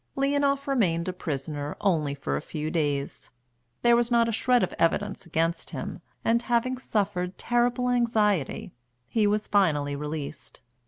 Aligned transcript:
Leonoff 0.15 0.67
remained 0.67 1.07
a 1.07 1.13
prisoner 1.13 1.77
only 1.79 2.15
for 2.15 2.35
a 2.35 2.41
few 2.41 2.71
days; 2.71 3.29
there 3.83 3.95
was 3.95 4.09
not 4.09 4.27
a 4.27 4.31
shred 4.31 4.63
of 4.63 4.73
evidence 4.79 5.27
against 5.27 5.69
him, 5.69 6.01
and, 6.25 6.41
having 6.41 6.75
suffered 6.75 7.37
terrible 7.37 7.87
anxiety, 7.87 8.73
he 9.07 9.27
was 9.27 9.47
finally 9.47 9.95
released. 9.95 10.61